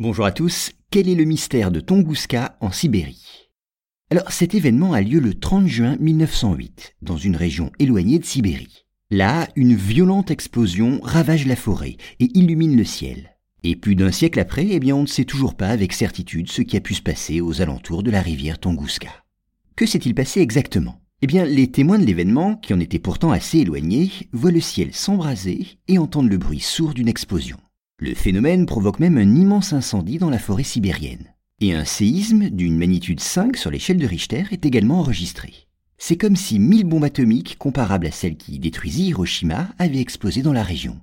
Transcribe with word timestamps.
Bonjour 0.00 0.24
à 0.24 0.32
tous, 0.32 0.72
quel 0.90 1.10
est 1.10 1.14
le 1.14 1.24
mystère 1.24 1.70
de 1.70 1.78
Tunguska 1.78 2.56
en 2.62 2.72
Sibérie? 2.72 3.50
Alors 4.10 4.32
cet 4.32 4.54
événement 4.54 4.94
a 4.94 5.02
lieu 5.02 5.20
le 5.20 5.34
30 5.34 5.66
juin 5.66 5.98
1908, 6.00 6.96
dans 7.02 7.18
une 7.18 7.36
région 7.36 7.70
éloignée 7.78 8.18
de 8.18 8.24
Sibérie. 8.24 8.86
Là, 9.10 9.46
une 9.56 9.74
violente 9.74 10.30
explosion 10.30 11.00
ravage 11.02 11.46
la 11.46 11.54
forêt 11.54 11.98
et 12.18 12.30
illumine 12.32 12.78
le 12.78 12.84
ciel. 12.84 13.36
Et 13.62 13.76
plus 13.76 13.94
d'un 13.94 14.10
siècle 14.10 14.40
après, 14.40 14.68
eh 14.70 14.80
bien 14.80 14.96
on 14.96 15.02
ne 15.02 15.06
sait 15.06 15.26
toujours 15.26 15.54
pas 15.54 15.68
avec 15.68 15.92
certitude 15.92 16.50
ce 16.50 16.62
qui 16.62 16.78
a 16.78 16.80
pu 16.80 16.94
se 16.94 17.02
passer 17.02 17.42
aux 17.42 17.60
alentours 17.60 18.02
de 18.02 18.10
la 18.10 18.22
rivière 18.22 18.58
Tunguska. 18.58 19.10
Que 19.76 19.84
s'est-il 19.84 20.14
passé 20.14 20.40
exactement? 20.40 21.02
Eh 21.20 21.26
bien, 21.26 21.44
les 21.44 21.70
témoins 21.70 21.98
de 21.98 22.06
l'événement, 22.06 22.56
qui 22.56 22.72
en 22.72 22.80
étaient 22.80 22.98
pourtant 22.98 23.32
assez 23.32 23.58
éloignés, 23.58 24.10
voient 24.32 24.50
le 24.50 24.62
ciel 24.62 24.94
s'embraser 24.94 25.78
et 25.88 25.98
entendent 25.98 26.30
le 26.30 26.38
bruit 26.38 26.60
sourd 26.60 26.94
d'une 26.94 27.08
explosion. 27.08 27.58
Le 28.02 28.14
phénomène 28.14 28.64
provoque 28.64 28.98
même 28.98 29.18
un 29.18 29.34
immense 29.34 29.74
incendie 29.74 30.16
dans 30.16 30.30
la 30.30 30.38
forêt 30.38 30.64
sibérienne. 30.64 31.34
Et 31.60 31.74
un 31.74 31.84
séisme 31.84 32.48
d'une 32.48 32.78
magnitude 32.78 33.20
5 33.20 33.58
sur 33.58 33.70
l'échelle 33.70 33.98
de 33.98 34.06
Richter 34.06 34.44
est 34.52 34.64
également 34.64 35.00
enregistré. 35.00 35.66
C'est 35.98 36.16
comme 36.16 36.34
si 36.34 36.58
mille 36.58 36.84
bombes 36.84 37.04
atomiques 37.04 37.58
comparables 37.58 38.06
à 38.06 38.10
celles 38.10 38.38
qui 38.38 38.58
détruisit 38.58 39.08
Hiroshima 39.08 39.68
avaient 39.78 40.00
explosé 40.00 40.40
dans 40.40 40.54
la 40.54 40.62
région. 40.62 40.98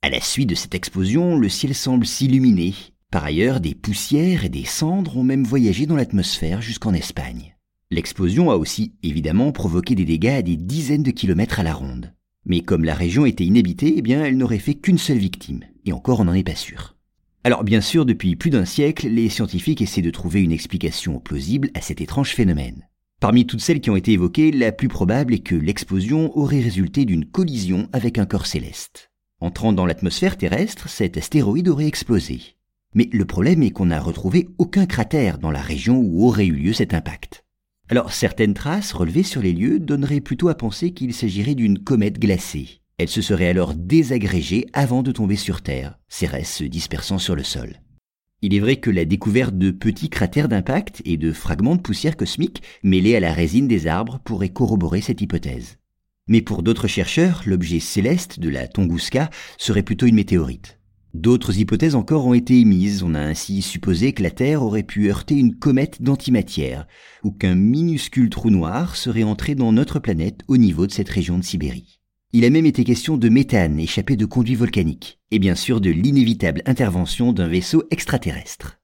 À 0.00 0.08
la 0.08 0.22
suite 0.22 0.48
de 0.48 0.54
cette 0.54 0.74
explosion, 0.74 1.36
le 1.36 1.50
ciel 1.50 1.74
semble 1.74 2.06
s'illuminer. 2.06 2.72
Par 3.10 3.22
ailleurs, 3.22 3.60
des 3.60 3.74
poussières 3.74 4.46
et 4.46 4.48
des 4.48 4.64
cendres 4.64 5.18
ont 5.18 5.24
même 5.24 5.44
voyagé 5.44 5.84
dans 5.84 5.96
l'atmosphère 5.96 6.62
jusqu'en 6.62 6.94
Espagne. 6.94 7.54
L'explosion 7.90 8.50
a 8.50 8.56
aussi 8.56 8.94
évidemment 9.02 9.52
provoqué 9.52 9.94
des 9.94 10.06
dégâts 10.06 10.28
à 10.28 10.42
des 10.42 10.56
dizaines 10.56 11.02
de 11.02 11.10
kilomètres 11.10 11.60
à 11.60 11.64
la 11.64 11.74
ronde. 11.74 12.14
Mais 12.46 12.62
comme 12.62 12.84
la 12.84 12.94
région 12.94 13.26
était 13.26 13.44
inhabitée, 13.44 13.92
eh 13.98 14.00
bien, 14.00 14.24
elle 14.24 14.38
n'aurait 14.38 14.58
fait 14.58 14.72
qu'une 14.72 14.96
seule 14.96 15.18
victime. 15.18 15.64
Et 15.84 15.92
encore, 15.92 16.20
on 16.20 16.24
n'en 16.24 16.34
est 16.34 16.42
pas 16.42 16.54
sûr. 16.54 16.96
Alors, 17.42 17.64
bien 17.64 17.80
sûr, 17.80 18.04
depuis 18.04 18.36
plus 18.36 18.50
d'un 18.50 18.64
siècle, 18.64 19.08
les 19.08 19.28
scientifiques 19.28 19.80
essaient 19.80 20.02
de 20.02 20.10
trouver 20.10 20.42
une 20.42 20.52
explication 20.52 21.20
plausible 21.20 21.70
à 21.74 21.80
cet 21.80 22.00
étrange 22.00 22.34
phénomène. 22.34 22.86
Parmi 23.20 23.46
toutes 23.46 23.60
celles 23.60 23.80
qui 23.80 23.90
ont 23.90 23.96
été 23.96 24.12
évoquées, 24.12 24.50
la 24.50 24.72
plus 24.72 24.88
probable 24.88 25.34
est 25.34 25.40
que 25.40 25.54
l'explosion 25.54 26.36
aurait 26.36 26.60
résulté 26.60 27.04
d'une 27.04 27.26
collision 27.26 27.88
avec 27.92 28.18
un 28.18 28.26
corps 28.26 28.46
céleste. 28.46 29.10
Entrant 29.40 29.72
dans 29.72 29.86
l'atmosphère 29.86 30.36
terrestre, 30.36 30.88
cet 30.88 31.16
astéroïde 31.16 31.68
aurait 31.68 31.86
explosé. 31.86 32.56
Mais 32.94 33.08
le 33.12 33.24
problème 33.24 33.62
est 33.62 33.70
qu'on 33.70 33.86
n'a 33.86 34.00
retrouvé 34.00 34.48
aucun 34.58 34.86
cratère 34.86 35.38
dans 35.38 35.50
la 35.50 35.60
région 35.60 35.98
où 35.98 36.26
aurait 36.26 36.46
eu 36.46 36.54
lieu 36.54 36.72
cet 36.72 36.92
impact. 36.92 37.44
Alors 37.88 38.12
certaines 38.12 38.54
traces 38.54 38.92
relevées 38.92 39.22
sur 39.22 39.42
les 39.42 39.52
lieux 39.52 39.80
donneraient 39.80 40.20
plutôt 40.20 40.48
à 40.48 40.54
penser 40.54 40.92
qu'il 40.92 41.14
s'agirait 41.14 41.54
d'une 41.54 41.78
comète 41.78 42.18
glacée. 42.18 42.80
Elle 43.00 43.08
se 43.08 43.22
serait 43.22 43.48
alors 43.48 43.72
désagrégée 43.72 44.66
avant 44.74 45.02
de 45.02 45.10
tomber 45.10 45.36
sur 45.36 45.62
Terre, 45.62 45.98
ses 46.10 46.26
restes 46.26 46.58
se 46.58 46.64
dispersant 46.64 47.16
sur 47.16 47.34
le 47.34 47.42
sol. 47.42 47.80
Il 48.42 48.54
est 48.54 48.60
vrai 48.60 48.76
que 48.76 48.90
la 48.90 49.06
découverte 49.06 49.56
de 49.56 49.70
petits 49.70 50.10
cratères 50.10 50.50
d'impact 50.50 51.00
et 51.06 51.16
de 51.16 51.32
fragments 51.32 51.76
de 51.76 51.80
poussière 51.80 52.18
cosmique 52.18 52.62
mêlés 52.82 53.16
à 53.16 53.20
la 53.20 53.32
résine 53.32 53.68
des 53.68 53.86
arbres 53.86 54.20
pourrait 54.22 54.50
corroborer 54.50 55.00
cette 55.00 55.22
hypothèse. 55.22 55.78
Mais 56.28 56.42
pour 56.42 56.62
d'autres 56.62 56.88
chercheurs, 56.88 57.42
l'objet 57.46 57.80
céleste 57.80 58.38
de 58.38 58.50
la 58.50 58.68
Tunguska 58.68 59.30
serait 59.56 59.82
plutôt 59.82 60.04
une 60.04 60.16
météorite. 60.16 60.78
D'autres 61.14 61.58
hypothèses 61.58 61.94
encore 61.94 62.26
ont 62.26 62.34
été 62.34 62.60
émises. 62.60 63.02
On 63.02 63.14
a 63.14 63.20
ainsi 63.20 63.62
supposé 63.62 64.12
que 64.12 64.22
la 64.22 64.30
Terre 64.30 64.62
aurait 64.62 64.82
pu 64.82 65.08
heurter 65.08 65.36
une 65.36 65.54
comète 65.54 66.02
d'antimatière, 66.02 66.86
ou 67.24 67.30
qu'un 67.30 67.54
minuscule 67.54 68.28
trou 68.28 68.50
noir 68.50 68.94
serait 68.94 69.22
entré 69.22 69.54
dans 69.54 69.72
notre 69.72 70.00
planète 70.00 70.42
au 70.48 70.58
niveau 70.58 70.86
de 70.86 70.92
cette 70.92 71.08
région 71.08 71.38
de 71.38 71.44
Sibérie. 71.44 71.99
Il 72.32 72.44
a 72.44 72.50
même 72.50 72.66
été 72.66 72.84
question 72.84 73.16
de 73.16 73.28
méthane 73.28 73.80
échappé 73.80 74.14
de 74.16 74.24
conduits 74.24 74.54
volcaniques, 74.54 75.18
et 75.32 75.40
bien 75.40 75.56
sûr 75.56 75.80
de 75.80 75.90
l'inévitable 75.90 76.62
intervention 76.64 77.32
d'un 77.32 77.48
vaisseau 77.48 77.82
extraterrestre. 77.90 78.79